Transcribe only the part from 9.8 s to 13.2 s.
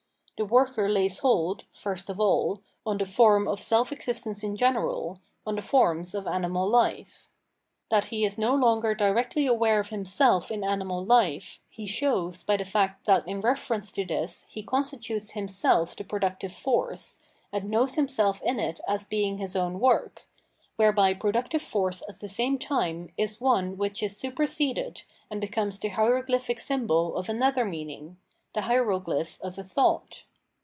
himseh in aniTnal hfe, he shows by the fact